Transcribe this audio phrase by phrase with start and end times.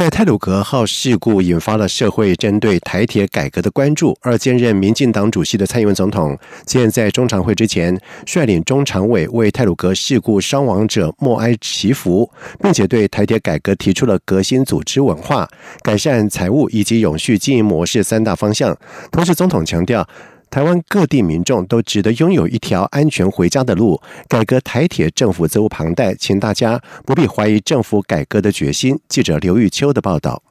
[0.00, 7.94] 在泰鲁格号事故引发了社会针对台铁改革的关注，而兼任民进党主席的蔡英文总统，今天在中常会之前
[8.24, 12.30] 率领中常委为泰鲁格事故伤亡者默哀祈福，
[12.62, 15.46] 并且对台铁改革提出了革新组织文化、
[15.82, 18.74] 改善财务以及永续经营模式三大方向。
[19.12, 20.08] 同时，总统强调。
[20.50, 24.00] 台湾各地民众都值得拥有一条安全回家的路。
[24.28, 28.98] 改革台铁，政府责无旁贷，请大家不必怀疑政府改革的决心。
[29.08, 30.42] 记者刘玉秋的报道。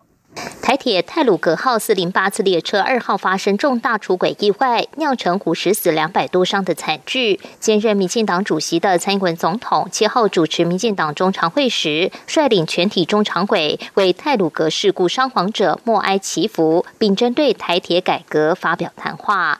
[0.61, 7.39] 台铁泰鲁格号四零八次列车二号发生重大出轨意外，酿成五十死两百多伤的惨剧。
[7.59, 19.59] 兼任民进党主席的蔡英文总统七号主持民进党中常会时，率领全体中常委为泰鲁格事故伤亡者默哀祈福，并针对台铁改革发表谈话。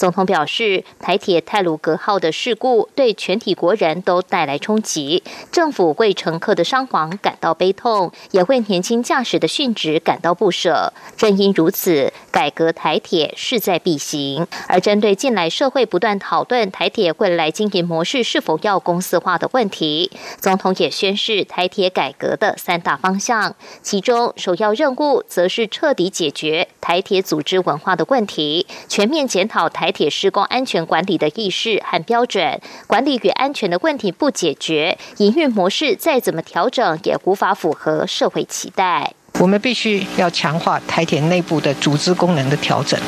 [0.00, 10.94] 总统表示，台铁泰鲁格号的事故对全体国人都带来冲击，政府为乘客的伤亡感到悲痛，也为年轻驾驶的殉职感到不舍。
[11.18, 14.46] 正因如此，改革台铁势在必行。
[14.68, 29.89] 而针对近来社会不断讨论台铁未来经营模式是否要公司化的问题，总统也宣示台铁改革的三大方向，其中首要任务则是彻底解决台铁组织文化的问题，全面检讨台。
[29.90, 34.54] 台铁施工安全管理的意识和标准，管理与安全的问题不解。
[34.60, 39.12] 决，营运模式再怎么调整也无法符合社会期待。
[39.40, 43.00] 我们必须要强化台铁内部的组织功能的调整，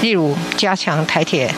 [0.00, 1.52] 例如加强台铁。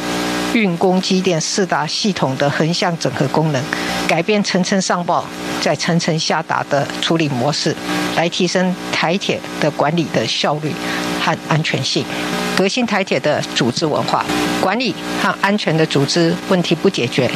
[0.53, 3.63] 运工机电四大系统的横向整合功能，
[4.09, 5.25] 改变层层上报
[5.61, 7.73] 再层层下达的处理模式，
[8.17, 10.73] 来提升台铁的管理的效率
[11.21, 12.05] 和安全性，
[12.61, 14.23] 革新台铁的组织文化，
[14.61, 17.31] 管理和安全的组织问题不解决，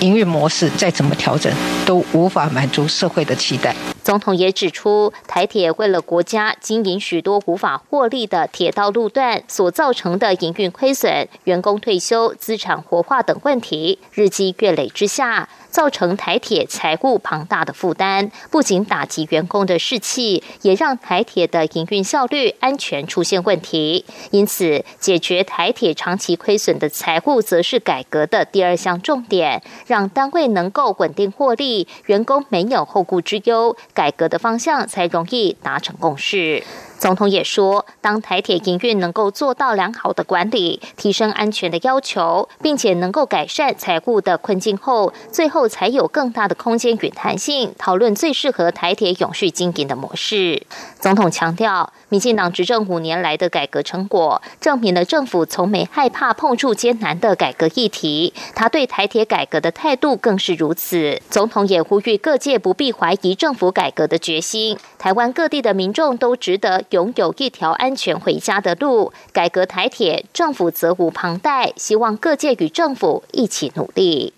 [0.00, 1.52] 营运模式再怎么调整
[1.84, 3.76] 都无法满足社会的期待。
[4.02, 15.46] 总统也指出，台铁为了国家经营许多无法获利的铁道路段所造成的营运亏损、员工退休、资产活化等问题，日积月累之下。
[15.70, 24.04] 造成台铁财务庞大的负担，不仅打击员工的士气，也让台铁的营运效率、安全出现问题。
[24.30, 36.62] 因此，解决台铁长期亏损的财务，则是改革的第二项重点，让单位能够稳定获利，员工没有后顾之忧，改革的方向才容易达成共识。
[36.98, 50.62] 总统也说，当台铁营运能够做到良好的管理、提升安全的要求，并且能够改善财务的困境后，最后才有更大的空间与弹性，讨论最适合台铁永续经营的模式。
[50.98, 58.32] 总统强调，民进党执政五年来的改革成果，证明了政府从没害怕碰触艰难的改革议题。
[58.54, 61.20] 他对台铁改革的态度更是如此。
[61.28, 64.78] 总统也呼吁各界不必怀疑政府改革的决心。
[64.98, 66.84] 台湾各地的民众都值得。
[66.90, 71.72] 拥有一条安全回家的路，改革台铁，政府责无旁贷。
[71.76, 74.32] 希望各界与政府一起努力。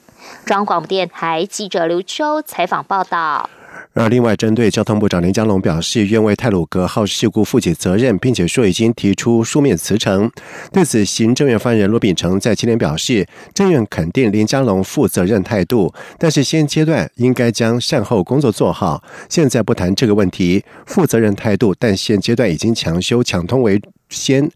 [0.46, 3.50] 中央广播电台记者刘秋采访报道。
[3.94, 10.30] 而另外，针对交通部长林佳龙表示愿为泰鲁格号事故负起责任，并且说已经提出书面辞呈。
[10.72, 19.02] 对此，行政院发言人罗秉成在今天表示，政院肯定林佳龙负责任态度，但是现阶段应该将善后工作做好。
[19.28, 24.48] 现在不谈这个问题，负责任态度，但现阶段已经强修抢通为先，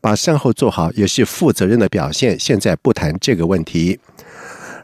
[0.00, 2.38] 把善后做好也是负责任的表现。
[2.40, 3.98] 现在不谈这个问题。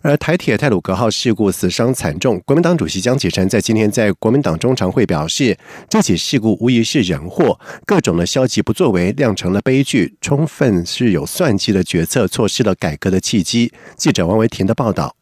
[0.03, 5.57] 而台铁泰鲁格号事故死伤惨重，国民党主席江启臣在今天在国民党中常会表示，
[5.89, 13.73] 这起事故无疑是人祸，各种的消极不作为酿成了悲剧，充分是有算计的决策，错失了改革的契机。
[13.97, 15.15] 记者王维婷的报道。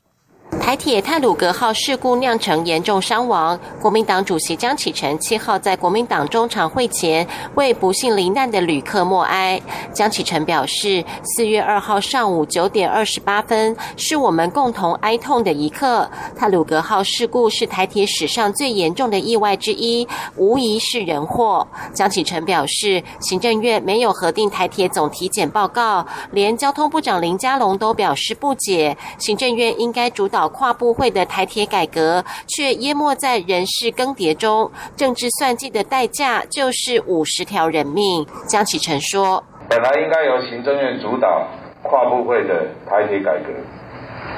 [0.58, 9.60] 台铁泰鲁格号事故酿成严重伤亡，国民党主席江启臣七号在国民党中常会前为不幸罹难的旅客默哀。
[9.92, 16.08] 江启臣表示，四月二号上午九点二十八分是我们共同哀痛的一刻。
[16.36, 21.66] 泰鲁格号事故是台铁史上最严重的意外之一，无疑是人祸。
[21.94, 30.39] 江启臣表示，行政院没有核定台铁总体检报告，连交通部长林佳龙都表示不解，行政院应该主导。
[30.48, 38.26] 跨部会的台铁改革，却淹没在人事更迭中，政治算计的代价就是五十条人命。
[38.46, 41.46] 江启臣说：“本来应该由行政院主导
[41.82, 43.52] 跨部会的台铁改革，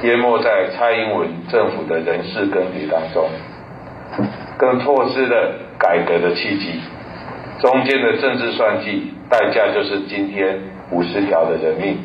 [0.07, 3.29] 淹没在蔡英文政府的人事更迭当中，
[4.59, 6.81] 更错失了改革的契机。
[7.61, 10.59] 中间的政治算计，代价就是今天
[10.91, 11.97] 五十条的人命、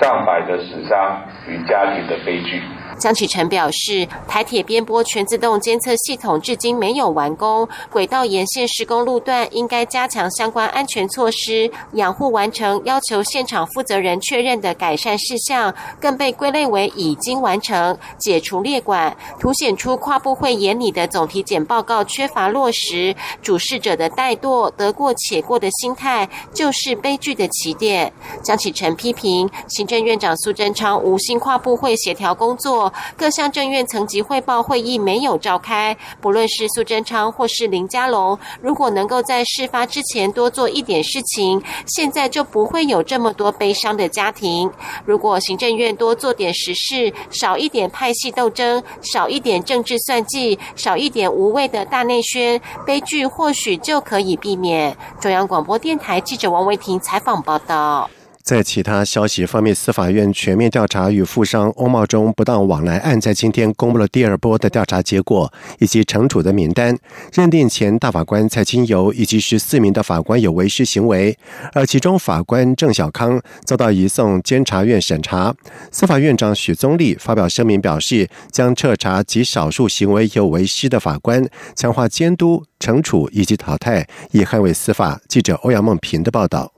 [0.00, 2.62] 上百的死伤与家庭的悲剧。
[2.98, 28.12] 江启臣表示，台铁边波全自动监测系统至今没有完工，轨道沿线施工路段应该加强相关安全措施，养护完成要求现场负责人确认的改善事项，更被归类为已经完成，解除列管，凸显出跨部会眼里的总体检报告缺乏落实，主事者的怠惰、得过且过的心态，就是悲剧的起点。
[28.42, 32.85] 江启臣批评行政院长苏贞昌无心跨部会协调工作。
[33.16, 44.70] 各项政院层级汇报会议没有召开，不论是苏贞昌或是林佳龙，如果能够在事发之前多做一点事情，现在就不会有这么多悲伤的家庭。
[45.04, 54.96] 如果行政院多做点实事，少一点派系斗争，少一点政治算计，少一点无谓的大内宣，悲剧或许就可以避免。
[55.20, 58.08] 中央广播电台记者王维婷采访报道。
[58.46, 66.96] 在其他消息方面，司法院全面调查与富商欧茂中不当往来案，在今天公布了第二波的调查结果以及惩处的名单，
[67.32, 71.36] 认定前大法官蔡清友以及十四名的法官有违失行为，
[71.72, 75.52] 而其中法官郑小康遭到移送监察院审查。
[75.90, 81.44] 司法院长许宗立发表声明表示，将彻查极少数行为有违失的法官，
[81.74, 85.20] 强化监督、惩处以及淘汰，以捍卫司法。
[85.26, 86.75] 记者欧阳梦平的报道。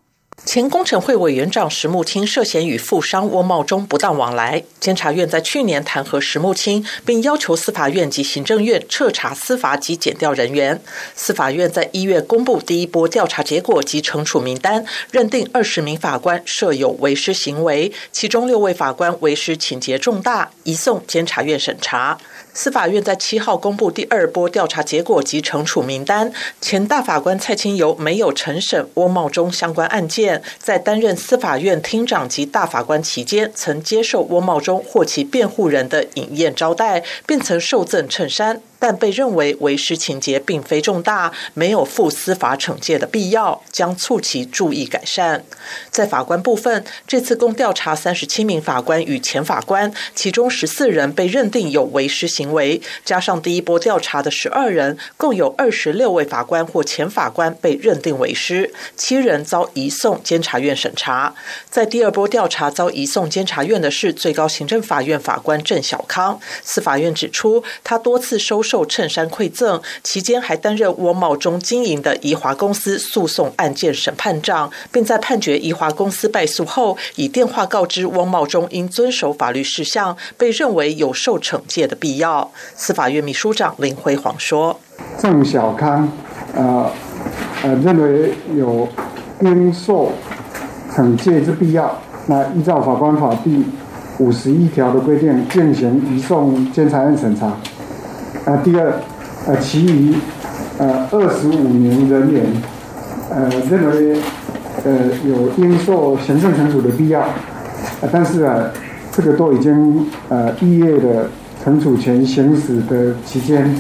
[0.51, 10.81] 前工程会委员长石木清涉嫌与富商翁茂忠不当往来，监察院在去年弹劾石木清，并要求司法院及行政院彻查司法及检调人员。
[11.15, 22.17] 司法院在一月公布第一波调查结果及惩处名单，认定二十名法官设有违失行为，其中六位法官违失情节重大，移送监察院审查。
[22.53, 38.61] 司法院在七号公布第二波调查结果及惩处名单，前大法官蔡清游没有承审翁茂忠相关案件，在担任司法院厅长及大法官期间，曾接受翁茂忠或其辩护人的饮宴招待，并曾受赠衬衫。
[38.79, 45.45] 但被认为违师情节并非重大，没有负司法惩戒的必要，将促其注意改善。
[45.91, 61.35] 在法官部分，这次共调查三十七名法官与前法官，其中十四人被认定有违师行为，加上第一波调查的十二人，共有二十六位法官或前法官被认定违师，七人遭移送监察院审查。
[61.69, 66.39] 在第二波调查遭移送监察院的是最高行政法院法官郑小康。
[66.63, 68.63] 司法院指出，他多次收。
[68.69, 82.51] 受衬衫馈赠期间，还担任翁茂中经营的宜华公司诉讼案件审判长，并在判决宜华公司败诉后，以电话告知汪茂中应遵守法律事项，被认为有受惩戒的必要。
[82.77, 84.79] 司法院秘书长林辉煌说
[85.23, 86.07] ：“郑小康，
[86.55, 86.91] 呃
[87.63, 88.87] 呃，认为有
[89.41, 90.13] 应受
[90.95, 93.65] 惩戒之必要，那依照法官法第
[94.19, 97.57] 五十一条的规定，进行移送监察院审查。”
[98.45, 98.91] 啊，第二，
[99.47, 100.15] 啊，其余，
[100.79, 102.45] 呃，二十五名人员，
[103.31, 104.17] 呃，认为，
[104.85, 104.93] 呃，
[105.29, 107.23] 有应受行政惩处的必要，
[108.11, 108.71] 但是啊，
[109.13, 111.29] 这个都已经呃，毕业的
[111.65, 113.75] 惩处权行使的期间。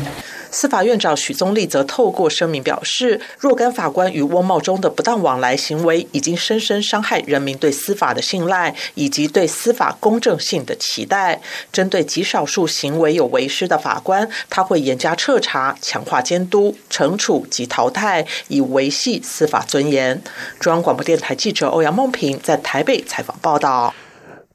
[0.60, 11.40] 司法院长许宗立则透过声明表示，若干法官与翁茂中的不当往来行为，已经深深伤害人民对司法的信赖以及对司法公正性的期待。
[11.70, 20.20] 针对极少数行为有违失的法官，他会严加彻查、强化监督、惩处及淘汰，以维系司法尊严。
[20.58, 23.94] 中央广播电台记者欧阳梦平在台北采访报道。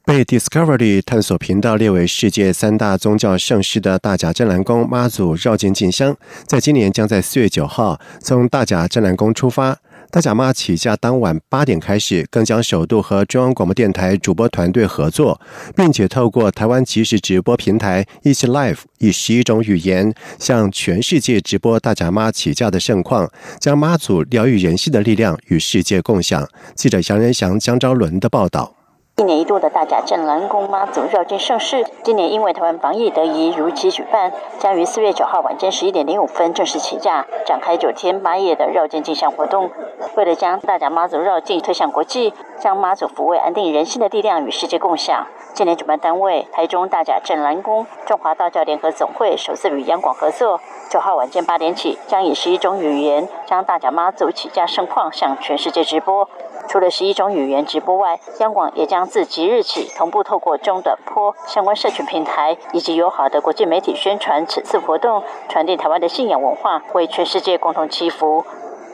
[0.06, 6.14] 被 Discovery 探索频道列为世界三大宗教盛事的大甲镇澜宫妈祖绕境进香，
[6.46, 9.78] 在今年将在四月九号从大甲镇澜宫出发。
[10.10, 15.40] 大甲妈起驾当晚八点开始，更将首度和中央广播电台主播团队合作，
[15.74, 26.46] 并且透过台湾即时直播平台一起 Live，以十一种语言向全世界直播大甲妈起驾的盛况，将妈祖疗愈人心的力量与世界共享。
[26.76, 28.83] 记者杨仁祥、江昭伦的报道。
[29.16, 39.70] 一年一度的大甲镇澜宫妈祖绕境盛事，今年因为台湾防疫得宜，如期举办，将于四月九号晚间十一点零五分正式起驾，展开九天八夜的绕境进香活动。
[40.16, 56.28] 为了将大甲妈祖绕境推向国际，将妈祖抚慰安定人心的力量与世界共享，今年主办单位台中大甲镇澜宫中华道教联合总会首次与央广合作，九号晚间八点起，将以十一种语言将大甲妈祖起驾盛况向全世界直播。
[56.68, 68.44] 除了十一种语言直播外，央广也将自即日起同步透过中短波相关社群平台以及友好的国际媒体宣传此次活动，传递台湾的信仰文化，为全世界共同祈福。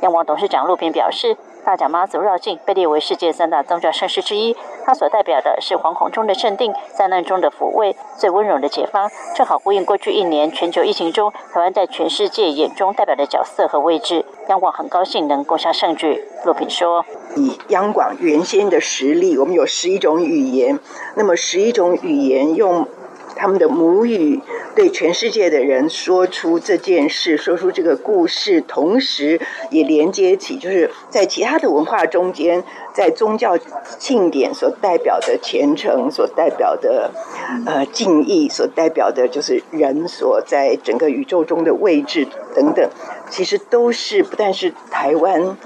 [0.03, 1.37] 央广董事长陆平表示。
[1.65, 14.25] 大甲妈祖绕境被列为世界三大宗教盛事之一，它所代表的是惶恐中的镇定、灾难中的抚慰、最温柔的解放，正好呼应过去一年全球疫情中台湾在全世界眼中代表的角色和位置。
[14.49, 16.25] 央广很高兴能共享盛举。
[16.45, 17.05] 陆平说
[17.37, 20.79] ：“以央广原先的实力，我们有十一种语言，
[21.15, 22.89] 那么十一种语言用。”
[23.37, 24.43] 他们的母语
[24.81, 33.59] 对全世界的人说出这件事，说出这个故事，同时也连接起，就是在其他的文化中间，在宗教
[33.99, 37.11] 庆典所代表的虔诚，所代表的
[37.67, 42.89] 呃敬意，所代表的就是人所在整个宇宙中的位置等等，
[43.29, 45.59] 其实都是不但是台湾。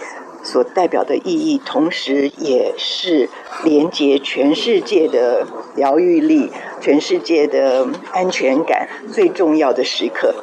[0.44, 3.28] 所代表的意义，同时也是
[3.64, 10.34] 连接全世界的疗愈力、全世界的安全感最重要的时刻。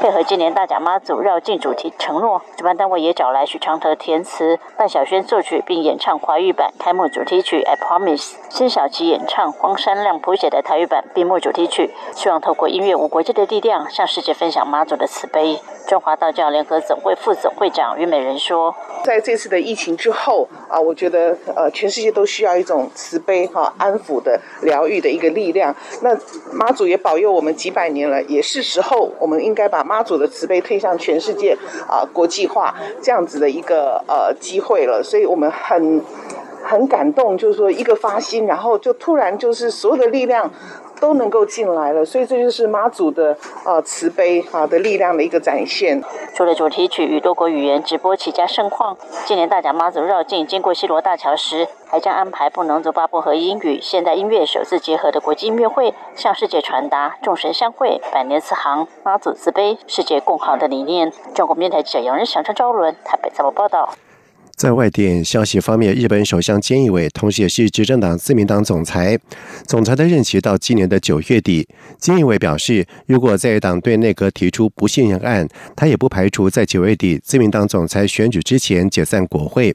[0.00, 15.58] 配合今年大甲妈祖绕境主题承诺，主办单位也找来许常德填词，范晓萱作曲并演唱华语版开幕主题曲《I Promise》，辛晓琪演唱荒山亮谱写的台语版闭幕主题曲，希望透过音乐无国界的力量，向世界分享妈祖的慈悲。
[15.90, 25.74] 中华道教联合总会副总会长于美人说：“在这次的疫情之后啊，我觉得呃，全世界都需要一种慈悲哈、安抚的疗愈的一个力量。
[26.02, 26.16] 那
[26.52, 36.00] 妈祖也保佑我们几百年了，也是时候我们应该把。”妈祖的慈悲推向全世界啊，国际化这样子的一个呃机会了，所以我们很
[36.62, 40.48] 很感动，就是说一个发心，然后就突然就是所有的力量
[41.00, 46.02] 都能够进来了，所以这就是妈祖的呃慈悲啊的力量的一个展现。
[46.34, 51.66] 除了主题曲与多国语言直播齐家盛况，今年大甲妈祖绕境经过西罗大桥时。
[51.90, 61.12] 还将安排不能走八部和英语现代音乐首次结合的国际音乐会，向世界传达众神相会、百年慈航、妈祖慈悲、世界共好的理念。
[61.34, 63.88] 中国面台记者杨仁祥、张昭伦台北采访报道。
[64.60, 69.18] 在外电消息方面，日本首相菅义伟，同时也是执政党自民党总裁，
[69.66, 71.66] 总裁的任期到今年的九月底。
[71.98, 79.74] 菅义伟表示，如果在党对内阁提出不信任案，他也不排除在九月底自民党总裁选举之前解散国会。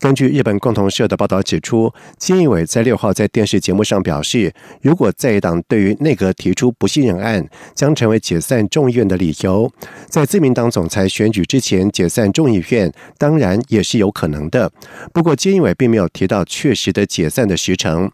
[0.00, 9.70] 根据日本共同社的报道指出，菅义伟在六号在电视节目上表示，如果在野党对于内阁提出不信任案，将成为解散众议院的理由。
[10.08, 14.72] 在自民党总裁选举之前解散众议院，当然也是有可能的。
[15.12, 18.10] 不过，菅义伟并没有提到确实的解散的时程。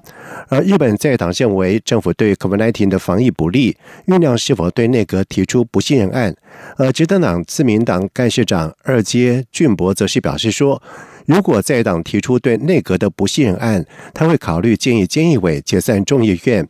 [0.49, 3.77] 而日本在野党认为政府对 COVID-19 的防疫不力，
[4.09, 6.35] 酝酿是否对内阁提出不信任案。
[6.79, 10.83] 而执政党自民党干事长二阶俊博则是表示说。
[11.27, 16.67] 如果在党提出对内阁的不信任案，他会考虑建议监义委解散众议院。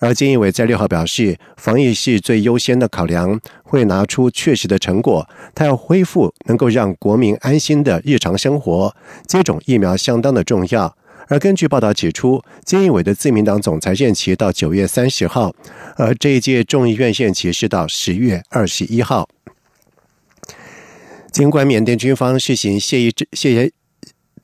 [0.00, 5.26] 而监义委在六号表示，防疫是最优先的考量，会拿出确实的成果。
[5.54, 8.94] 他要恢复能够让国民安心的日常生活，
[9.26, 10.94] 接种疫苗相当的重要。
[11.28, 15.54] 而根据报道指出，监义委的自民党总裁任期到九月三十号，
[15.96, 19.26] 而这一届众议院任期是到十月二十一号。
[21.32, 23.83] 尽管缅甸军方实行谢意谢谢。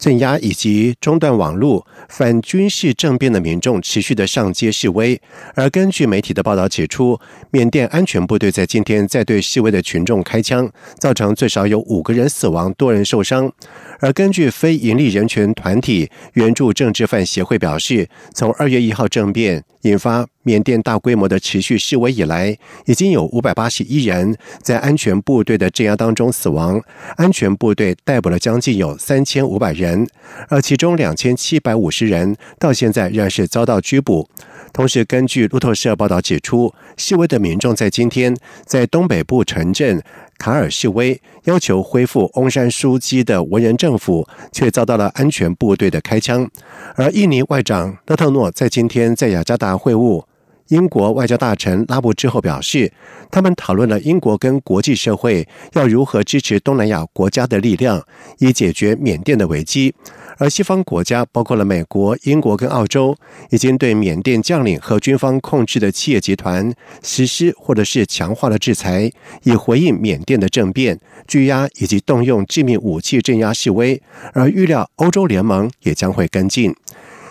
[0.00, 5.21] 镇压以及中断网络反军事政变的民众持续的上街示威，
[5.54, 13.52] 而根据媒体的报道指出，缅甸安全部队在今天在对示威的群众开枪，造成最少有五个人死亡，多人受伤。
[14.00, 22.57] 而根据非营利人权团体援助政治犯协会表示，从二月一号政变引发缅甸大规模的持续示威以来，
[22.87, 26.81] 已经有五百八十一人在安全部队的镇压当中死亡，
[27.17, 30.07] 安全部队逮捕了将近有三千五百人，
[30.49, 34.29] 而其中两千七百五十人到现在仍然是遭到拘捕。
[34.73, 40.03] 同时，根据路透社报道指出，示威的民众在今天在东北部城镇。
[40.39, 46.49] 卡尔示威，要求恢复翁山书记的文人政府，却遭到了安全部队的开枪。
[46.95, 50.25] 而印尼外长勒特诺在今天在雅加达会晤
[50.71, 52.93] 英国外交大臣拉布之后表示，
[53.31, 58.05] 他们讨论了英国跟国际社会要如何支持东南亚国家的力量，
[58.39, 59.95] 以解决缅甸的危机。
[60.39, 63.15] 而西方国家，包括了美国、英国跟澳洲，
[63.50, 66.73] 已经对缅甸将领和军方控制的企业集团
[67.03, 69.11] 实施或者是强化了制裁，
[69.43, 74.00] 以回应缅甸的政变、拘押以及动用致命武器镇压示威。
[74.33, 76.75] 而预料欧洲联盟也将会跟进。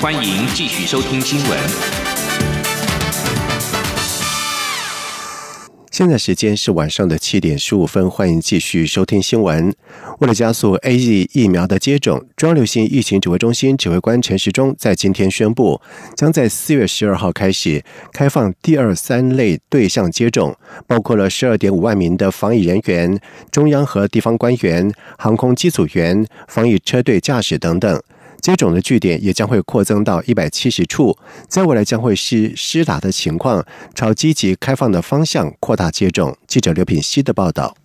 [0.00, 1.58] 欢迎继续收听新闻。
[5.90, 9.74] 现在时间是晚上的七点十五分，欢迎继续收听新闻。
[10.20, 15.80] 为了加速 A Z 疫苗的接种，中央流行疫情指挥中心指挥官陈时中在今天宣布，
[16.14, 23.18] 将在四月十二号开始开放第二三类对象接种，包括了十二点五万名的防疫人员、
[23.50, 28.00] 中央和地方官员、航空机组员、防疫车队驾驶等等。
[28.40, 31.16] 接种的据点也将会扩增到一百七十处，
[31.48, 33.64] 在未来将会是施打的情况
[33.94, 36.36] 朝积极开放的方向扩大接种。
[36.46, 37.76] 记者刘品希的报道。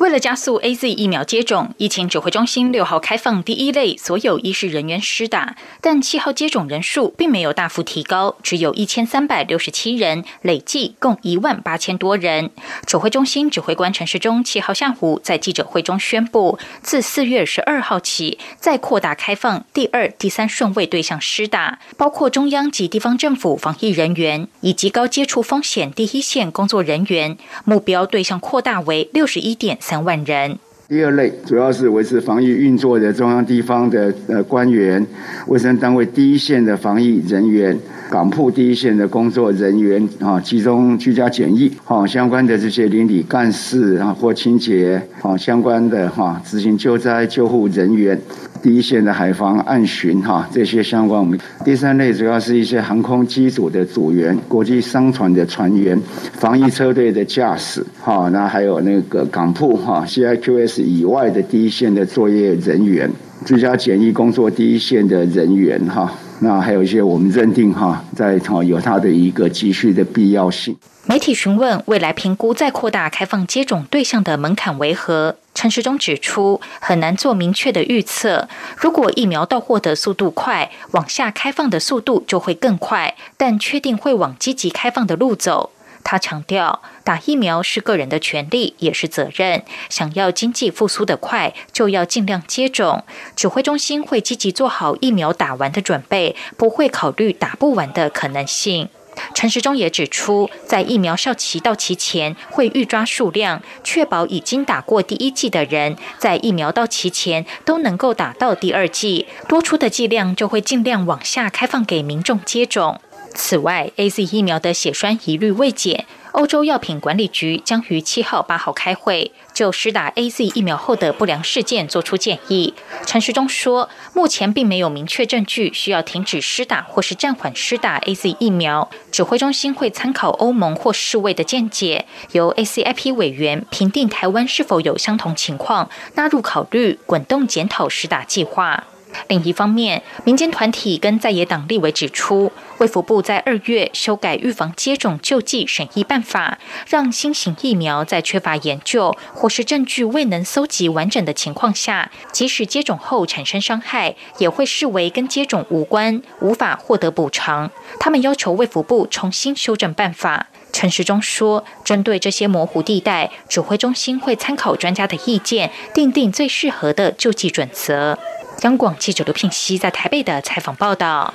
[0.00, 12.48] 为了加速 A Z 疫苗接种，疫情指挥中心六号开放第一类所有医师人员施打，但七号接种人数并没有大幅提高，只有一千三百六十七人，累计共一万八千多人。
[12.86, 29.78] 指挥中心指挥官陈时中七号下午在记者会中宣布，自四月十二号起，再扩大开放第二、第三顺位对象施打，包括中央及地方政府防疫人员以及高接触风险第一线工作人员，目标对象扩大为六十一点。
[29.90, 30.69] 三万人。
[30.90, 35.06] 第二类主要是维持防疫运作的中央地方的呃官员、
[35.46, 37.78] 卫生单位第一线的防疫人员、
[38.10, 48.20] 港铺第一线的工作人员啊，集中居家检疫，哈，相关的这些邻里干事啊或清洁啊，相关的哈执行救灾救护人员。
[48.62, 55.98] 第一线的海防、暗巡，哈，这些相关我们第三类主要是一些航空机组的组员、国际商船的船员、
[56.34, 63.10] 防疫车队的驾驶，哈，那还有那个港铺哈 CIQS 以外的第一线的作业人员、
[63.44, 70.76] 居家检疫工作第一线的人员，哈，那还有一些我们认定哈，在哈有它的一个急需的必要性。
[71.06, 75.36] 媒体询问未来评估再扩大开放接种对象的门槛为何？
[75.54, 78.48] 陈时中指出，很难做明确的预测。
[78.76, 83.14] 如果疫苗到货的速度快，往下开放的速度就会更快。
[83.36, 85.70] 但确定会往积极开放的路走。
[86.02, 89.62] 他强调，打疫苗是个人的权利，也是责任。
[89.88, 93.04] 想要经济复苏的快，就要尽量接种。
[93.36, 98.88] 指挥中心会积极做好疫苗打完的准备，不会考虑打不完的可能性。
[99.34, 109.26] 陈时中也指出，在疫苗效期到期前，会预抓数量，确保已经打过第一剂的人，在疫苗到期前都能够打到第二剂。
[109.46, 113.00] 多出的剂量就会尽量往下开放给民众接种。
[113.34, 116.06] 此外，A Z 疫苗的血栓疑虑未解。
[116.32, 122.72] 欧洲药品管理局将于七号、八号开会，就施打 A Z 疫苗后的不良事件作出建议。
[123.04, 128.88] 陈时中说，目前并没有明确证据需要停止施打或是暂缓施打 A Z 疫苗。
[129.10, 138.84] 指挥中心会参考欧盟或世卫的见解，由 A C I P 委员评定台湾是否有相同情况，纳入考虑滚动检讨施打计划。
[139.28, 157.70] 另一方面，民间团体跟在野党立委指出，卫福部在二月修改预防接种救济审议办法，让新型疫苗在缺乏研究或是证据未能搜集完整的情况下，即使接种后产生伤害，也会视为跟接种无关，无法获得补偿。
[157.98, 160.48] 他们要求卫福部重新修正办法。
[160.72, 168.16] 陈时中说，针对这些模糊地带，指挥中心会参考专家的意见，定定最适合的救济准则。
[168.62, 171.32] 央广记者刘聘熙在台北的采访报道。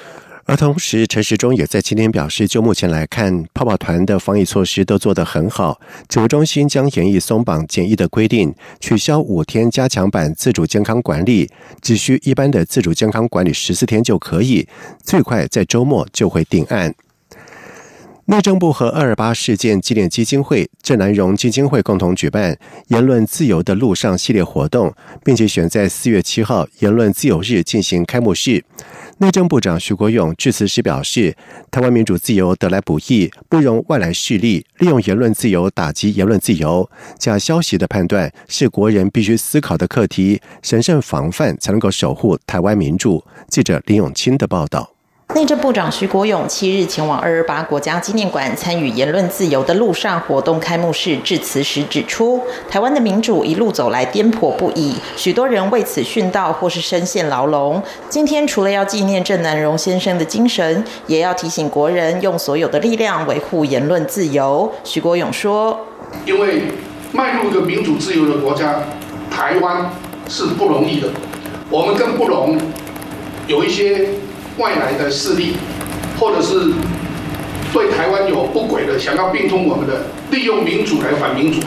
[0.48, 5.82] 而同时，陈时中也在今天表示，就目前来看，泡泡团的防疫措施都做得很好。
[6.08, 11.50] 指挥中心将严议松绑检疫的规定，取消五天加强版自主健康管理，
[11.82, 14.68] 只需一般的自主健康管理十四天就可以，
[15.04, 16.94] 最快在周末就会定案。
[18.28, 22.58] 内政部和二二八事件纪念基金会、郑南荣基金会共同举办
[22.90, 24.92] “言论自由的路上”系列活动，
[25.24, 28.66] 并且选在四月七号言论自由日进行开幕式。
[29.20, 31.38] 内政部长徐国勇致辞时表示
[31.70, 36.90] ：“台湾民主自由得来不易，不容外来势力利用言论自由打击言论自由。
[37.20, 44.95] 假消息的判断是国人必须思考的课题，审慎防范才能够守护台湾民主。”记者林永清的报道。
[45.36, 57.84] 内政部长徐国勇七日前往二二八国家纪念馆参与言论自由的路上活动开幕式致辞时指出，台湾的民主一路走来颠簸不已，许多人为此殉道或是身陷牢笼。
[58.08, 64.72] 今天除了要纪念郑南荣先生的精神，也要提醒国人用所有的力量维护言论自由。
[64.86, 65.78] 徐国勇说
[66.26, 66.62] ：“因为
[67.12, 68.84] 迈入一个民主自由的国家，
[69.30, 69.92] 台湾
[70.30, 71.10] 是不容易的，
[71.70, 72.58] 我们更不容
[73.48, 74.08] 有一些。”
[74.58, 75.54] 外来的势力，
[76.20, 76.72] 或者是
[77.74, 81.60] 对台湾有不轨的，想要并吞我们的，利用民主来反民主。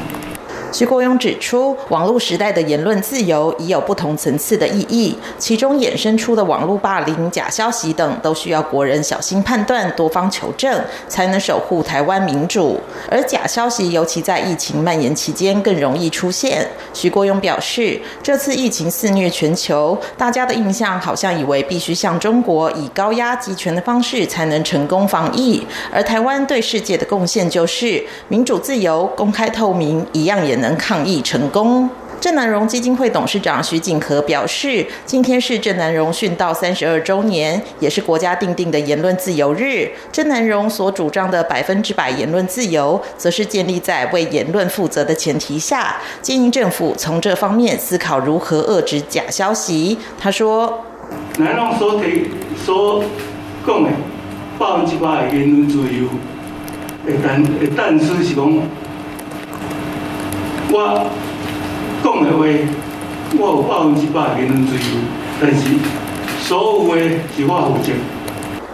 [0.70, 12.78] 徐国勇指出，网络时代的言论自由已有不同层次的意义，其中衍生出的网络霸凌、假消息等，都需要国人小心判断、多方求证，才能守护台湾民主。
[13.10, 16.68] 而假消息尤其在疫情蔓延期间更容易出现。
[16.92, 30.57] 徐国勇表示，这次疫情肆虐全球，大家的印象好像以为必须向中国以高压集权的方式才能成功防疫，而台湾对世界的贡献就是民主、自由、公开、透明，一样也。
[30.60, 31.88] 能抗疫成功。
[32.20, 39.88] 郑南荣基金会董事长徐景和表示，今天是郑南荣殉道三十二周年，也是国家定定的言论自由日。
[40.10, 49.96] 郑南荣所主张的百分之百言论自由，则是建立在为言论负责的前提下，建议政府从这方面思考如何遏制假消息。
[50.18, 50.82] 他说
[51.38, 52.32] ：“南荣所提
[52.66, 53.04] 所
[53.64, 53.90] 讲的
[54.58, 56.08] 百分之百言论自由，
[57.22, 57.44] 但
[57.76, 58.60] 但是是讲。”
[60.70, 61.10] 我
[62.04, 62.44] 讲的话，
[63.38, 64.80] 我有百分之百言论自由，
[65.40, 65.62] 但是
[66.46, 67.00] 所有的
[67.34, 67.92] 是我负责。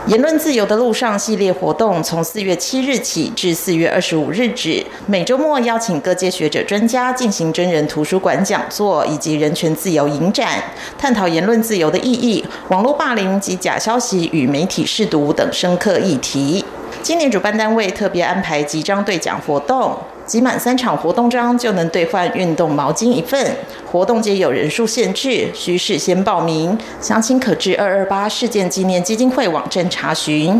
[0.06, 10.62] 言论自由的路上系列活动从四月七日起至四月二十五日止，每周末邀请各界学者专家进行真人图书馆讲座以及人权自由影展，
[10.98, 16.64] 探讨言论自由的意义、网络霸凌及假消息与媒体试读等深刻议题。
[17.02, 19.96] 今年主办单位特别安排集章兑奖活动。
[20.26, 23.54] 集满三场活动章就能兑换运动毛巾一份。
[23.90, 26.76] 活动皆有人数限制，需事先报名。
[27.00, 30.58] 详情可至二二八事件纪念基金会网站查询。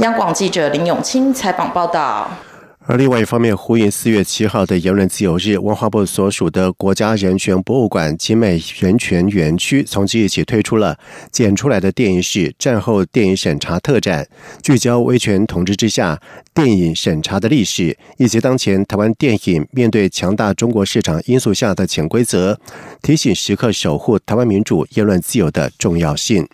[0.00, 2.28] 央广记者林永清采访报道。
[2.90, 10.98] 而另外一方面，呼应四月七号的言论自由日，文化部所属的国家人权博物馆集美人权园区从即日起推出了
[11.30, 14.26] 剪出来的电影是战后电影审查特展，
[14.60, 16.20] 聚焦威权统治之下
[16.52, 22.58] 电影审查的历史，以及当前台湾电影面对强大中国市场因素下的潜规则，
[23.02, 26.44] 提醒时刻守护台湾民主言论自由的重要性。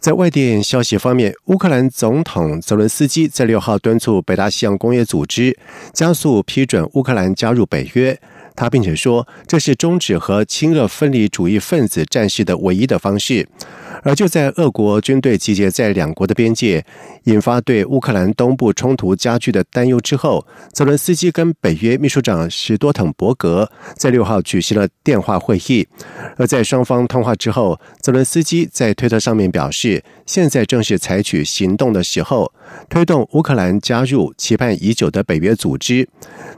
[0.00, 5.54] 在外电消息方面，乌克兰总统泽伦斯基在六号敦促北大西洋工业组织
[5.92, 8.18] 加速批准乌克兰加入北约。
[8.60, 13.48] 他并且说，这是终止和亲俄分离主义分子战事的唯一的方式。
[14.02, 16.84] 而就在俄国军队集结在两国的边界，
[17.24, 25.86] 引发对乌克兰东部冲突加剧的担忧之后，泽伦斯基跟北约秘书长史多滕伯格在六号举行了电话会议。
[26.36, 32.52] 而在双方通话之后，泽伦斯基在推特上面表示，现在正是采取行动的时候，
[32.90, 36.06] 推动乌克兰加入期盼已久的北约组织。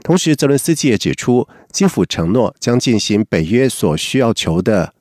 [0.03, 4.93] 同时，泽伦斯基也指出，基辅承诺将进行北约所需要求的。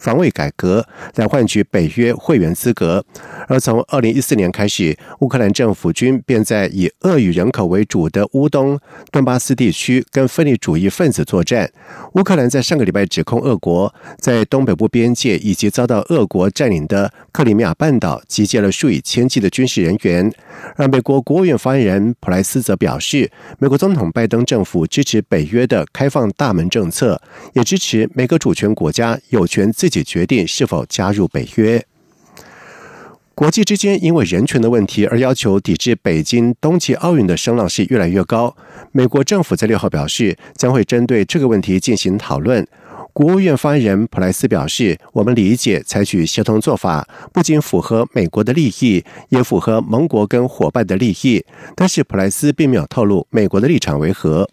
[0.00, 3.04] 防卫改革来换取北约会员资格，
[3.46, 8.78] 而从二零一四年开始，乌克兰政府军便在以俄语人口为主的乌东
[9.12, 11.70] 顿巴斯地区跟分离主义分子作战。
[12.14, 20.32] 乌克兰在上个礼拜指控俄国在东北部边界以及遭到俄国占领的克里米亚半岛集结了数以千计的军事人员。
[20.76, 27.20] 而美国国务院发言人普莱斯则表示，美国总统拜登政府支持北约的开放大门政策，
[27.52, 29.70] 也支持每个主权国家有权。
[29.84, 31.84] 自己决定是否加入北约。
[33.34, 38.56] 国际之间因为人权的问题而要求抵制北京冬季奥运的声浪是越来越高。
[38.92, 42.66] 美国政府在六号表示，将会针对这个问题进行讨论。
[43.12, 51.44] 国务院发言人普莱斯表示：“我们理解采取协同做法，不仅符合美国的利益，也符合盟国跟伙伴的利益。”
[51.76, 54.48] 但是普莱斯并没有透露美国的立场为何。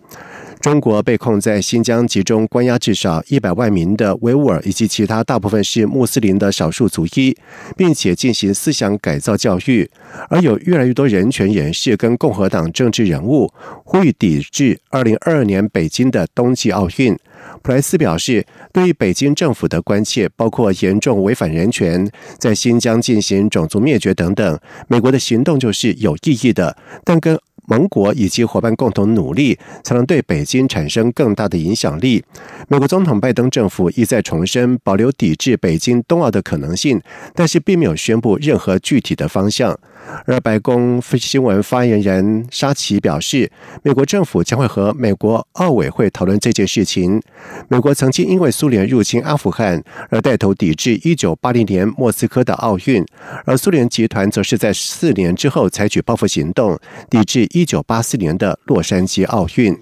[0.61, 7.35] 中国被控在新疆集中关押至少一百万名的维吾尔以及其他大部分是穆斯林的少数族裔，
[7.75, 9.89] 并且进行思想改造教育。
[10.29, 13.51] 而有越来越多人权人士跟共和党政治人物
[13.83, 17.17] 呼吁抵制二零二二年北京的冬季奥运。
[17.63, 27.39] 普莱斯表示，对于北京政府的关切包括严重违反人权、在新疆进行种族灭绝等等，美国的行动就是有意义的，但跟。
[27.67, 32.23] 盟国以及伙伴共同努力，才能对北京产生更大的影响力。
[32.67, 37.01] 美国总统拜登政府一再重申保留抵制北京冬奥的可能性，
[37.33, 39.77] 但是并没有宣布任何具体的方向。
[40.25, 43.49] 而白宫新闻发言人沙奇表示，
[43.83, 47.21] 美国政府将会和美国奥委会讨论这件事情。
[47.67, 53.05] 美国曾经因为苏联入侵阿富汗而带头抵制1980年莫斯科的奥运，
[53.45, 56.77] 而苏联集团则是在四年之后采取报复行动，
[57.09, 59.77] 抵制1984年的洛杉矶奥运。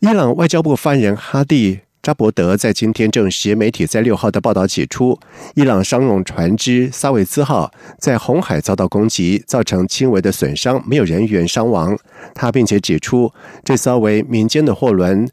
[0.00, 1.80] 伊朗外交部发言人哈蒂。
[2.02, 5.20] 扎伯德在今天证实，媒体在六号的报道指出，
[5.54, 11.94] 伊朗商用船只“萨维兹号”在红海遭到攻击，造成轻微的损伤，没有人员伤亡。
[12.34, 13.30] 他并且指出，
[13.62, 15.28] 这艘为民间的货轮。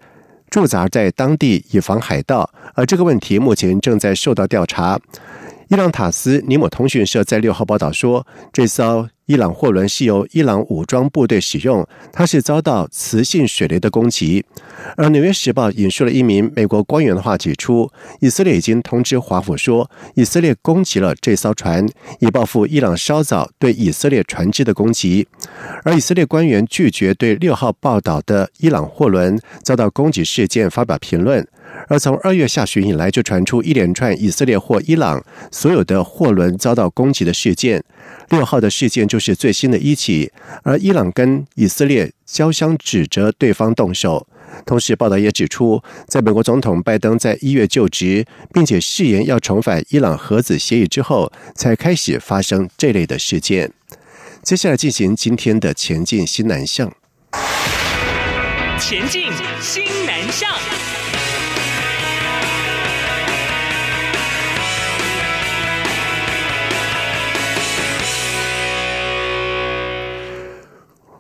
[0.50, 5.00] 驻扎在当地以防海盗，而这个问题目前正在受到调查。
[5.70, 9.08] 伊朗塔斯尼姆通讯社在六号报道说，这艘。
[9.28, 14.46] 伊朗货轮是由伊朗武装部队使用，它是遭到磁性水雷的攻击。
[14.96, 21.86] 而《纽约时报》引述了一名美国官员的话指出，以色列已经通知华府说，以色列攻击了这艘船，
[22.22, 25.28] 以报复伊朗稍早对以色列船只的攻击。
[25.84, 31.46] 而以色列官员拒绝对六号报道的伊朗货轮遭到攻击事件发表评论。
[31.88, 37.84] 而从二月下旬以来，就传出一连串以色列或伊朗所有的货轮遭到攻击的事件。
[38.30, 40.32] 六号的事件就是最新的一起，
[40.64, 44.28] 而伊朗跟以色列交相指责对方动手。
[44.66, 53.72] 同时，报道也指出，在美国总统拜登在一月就职，并且誓言要重返伊朗核子协议之后，才开始发生这类的事件。
[54.42, 56.92] 接下来进行今天的前进新南向。
[58.80, 59.24] 前进
[59.62, 60.50] 新南向。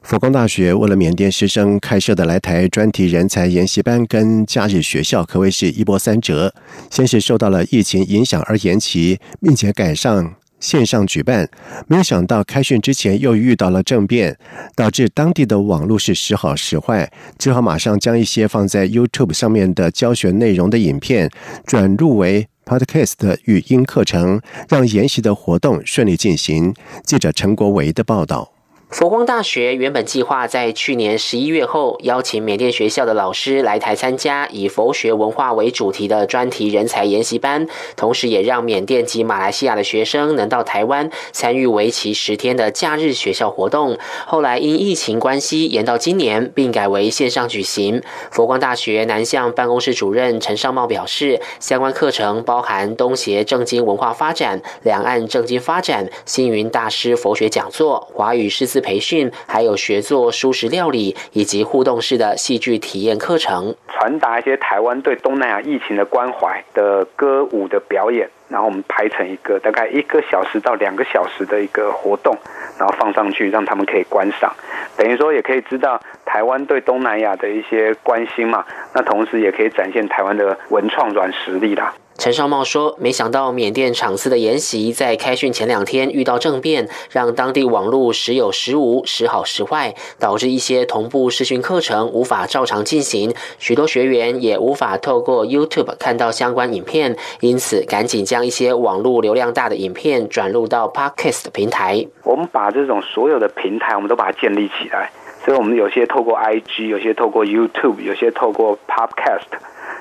[0.08, 6.54] 佛光大学为了缅甸师生开设的来台专题人才研习班跟假日学校，可谓是一波三折。
[6.89, 11.50] 先是受到了疫情影响而延期，并且改上线上举办，
[11.88, 14.38] 没有想到开训之前又遇到了政变，
[14.78, 21.30] 导致当地的网络是时好时坏，只好马上将一些放在 YouTube 上面的教学内容的影片
[21.65, 24.39] 转入为 Podcast 语音课程，
[24.70, 26.74] 让研习的活动顺利进行。
[27.04, 28.54] 记者陈国维的报道。
[28.89, 43.97] 佛光大学原本计划在去年十一月后邀请缅甸学校的老师来台参加以佛学文化为主题的专题人才研习班，同时也让缅甸及马来西亚的学生能到台湾参与为期十天的假日学校活动。
[44.26, 48.02] 后来因疫情关系延到今年，并改为线上举行。
[48.32, 58.77] 佛光大学南向办公室主任陈尚茂表示，相关课程包含东协正经文化发展、两岸正经发展、星云大师佛学讲座、华语诗词。
[58.82, 72.38] 培训，还有学做素食料理以及互动式的戏剧体验课程，传达一些台湾对东南亚疫情的关怀的歌舞的表演，然后我们排成一个大概一个小时到两个小时的一个活动，
[72.78, 74.54] 然后放上去让他们可以观赏，
[74.98, 81.94] 等于说也可以知道台湾对东南亚的一些关心嘛，那同时也可以展现台湾的文创软实力啦。
[82.18, 102.08] 陈少茂说：“没想到缅甸场次的演习在开训前两天遇到政变，让当地网络时有时无，时好时坏，导致一些同步视讯课程无法照常进行，许多学员也无法透过 YouTube 看到相关影片，因此赶紧将一些网络流量大的影片转入到 Podcast 平台。
[102.24, 105.12] 我们把这种所有的平台，我们都把它建立起来，
[105.46, 109.56] 所以我们有些透过 IG，有些透过 YouTube，有些透过 Podcast，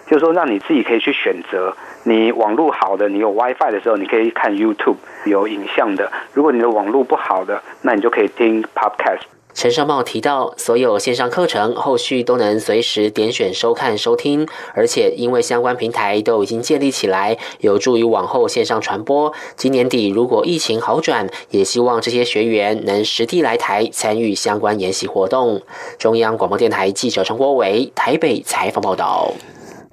[0.09, 1.77] 就是说让你自己可以去选择。”
[2.09, 6.09] 你网络好的，你有 WiFi 的时候，你可以看 YouTube 有影像的。
[6.33, 9.23] 如果你的网络不好的，那你就可以听 Podcast。
[9.53, 19.33] 陈少茂提到，所有线上课程后续都能随时点选收看收听，而且因为相关平台都已经建立起来，有助于往后线上传播。
[19.57, 25.61] 今年底如果疫情好转，也希望这些学员能实地来台参与相关研习活动。
[25.99, 29.33] 中央广播电台记者陈国伟台北采访报道。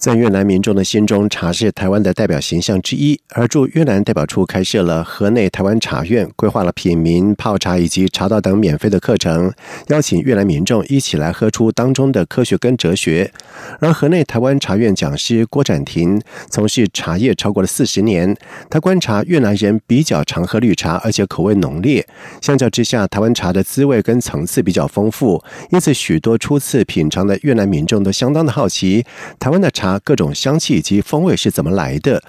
[0.04, 3.18] 在越南民众的心中，茶是台湾的代表形象之一。
[3.30, 9.54] 而驻越南代表处开设了河内台湾茶院，规划了品茗、泡茶以及茶道等免费的课程，
[9.88, 13.32] 邀请越南民众一起来喝出当中的科学跟哲学。
[13.80, 18.36] 而河内台湾茶院讲师郭展庭从事茶叶超过了四十年，
[18.70, 22.06] 他观察越南人比较常喝绿茶，而且口味浓烈。
[22.42, 29.06] 相较之下，台湾茶的滋味跟层次比较丰富，因此许多初次品尝的越南民众都相当的好奇
[29.40, 29.93] 台湾的茶。
[30.00, 32.22] 各种香气以及风味是怎么来的？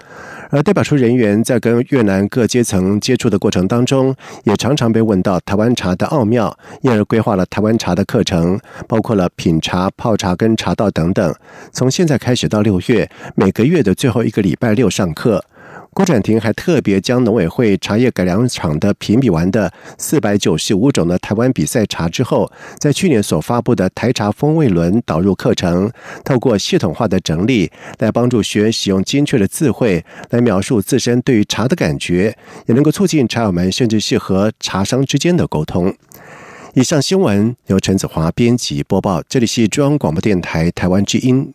[0.51, 11.35] 而代表处人员在跟越南各阶层接触的过程当中，也常常被问到台湾茶的奥妙，因而规划了台湾茶的课程，包括了品茶、泡茶跟茶道等等。
[11.71, 15.43] 从现在开始到六月，每个月的最后一个礼拜六上课。
[15.95, 25.89] 郭展庭还特别将农委会茶叶改良厂的评比完的四百九十五种的台湾比赛茶之后，在去年所发布的台茶风味轮导入课程，
[26.25, 35.95] 透过系统化的整理，来帮助学员使用精确的字汇来描述自身对于茶的感觉，也能够促进茶友们甚至是和茶商之间的沟通。
[36.73, 41.53] 以上新闻由陈子华编辑播报，这里是中央广播电台台湾之音。